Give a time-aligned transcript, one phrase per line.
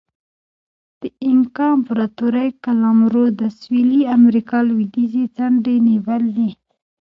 [1.01, 6.49] د اینکا امپراتورۍ قلمرو د سویلي امریکا لوېدیځې څنډې نیولې.